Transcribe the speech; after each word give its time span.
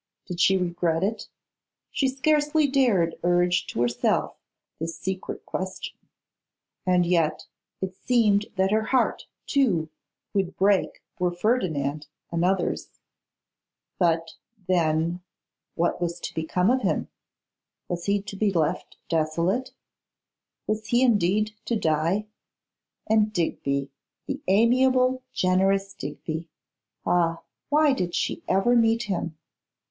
Did 0.25 0.39
she 0.39 0.57
regret 0.57 1.03
it? 1.03 1.29
She 1.91 2.07
scarcely 2.07 2.65
dared 2.65 3.19
urge 3.21 3.67
to 3.67 3.83
herself 3.83 4.35
this 4.79 4.97
secret 4.97 5.45
question; 5.45 5.95
and 6.87 7.05
yet 7.05 7.45
it 7.81 7.93
seemed 7.93 8.47
that 8.55 8.71
her 8.71 8.85
heart, 8.85 9.27
too, 9.45 9.91
would 10.33 10.57
break 10.57 11.03
were 11.19 11.29
Ferdinand 11.29 12.07
another's. 12.31 12.99
But, 13.99 14.37
then, 14.67 15.21
what 15.75 16.01
was 16.01 16.19
to 16.21 16.33
become 16.33 16.71
of 16.71 16.81
him? 16.81 17.07
Was 17.87 18.05
he 18.05 18.23
to 18.23 18.35
be 18.35 18.51
left 18.51 18.97
desolate? 19.07 19.71
Was 20.65 20.87
he 20.87 21.03
indeed 21.03 21.51
to 21.65 21.75
die? 21.75 22.25
And 23.05 23.31
Digby, 23.31 23.91
the 24.25 24.41
amiable, 24.47 25.21
generous 25.31 25.93
Digby; 25.93 26.49
ah! 27.05 27.43
why 27.69 27.93
did 27.93 28.15
she 28.15 28.41
ever 28.47 28.75
meet 28.75 29.03
him? 29.03 29.37